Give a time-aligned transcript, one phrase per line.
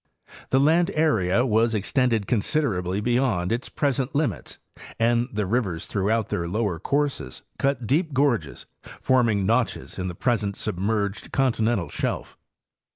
[0.49, 4.57] The land area was extended con siderably beyond its present limits,
[4.99, 8.65] and the rivers throughout their lower courses cut deep gorges,
[8.99, 12.35] forming notches in the present submerged continental shelf.